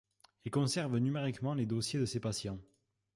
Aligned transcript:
Il 0.45 0.51
conserve 0.51 0.97
numériquement 0.97 1.53
les 1.53 1.67
dossiers 1.67 1.99
de 1.99 2.07
ses 2.07 2.19
patients. 2.19 2.57